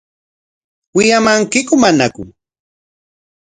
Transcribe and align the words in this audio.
¿Wiyamankiku 0.95 1.73
manaku? 1.81 2.23